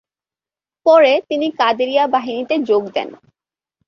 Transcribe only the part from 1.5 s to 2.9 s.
কাদেরিয়া বাহিনীতে যোগ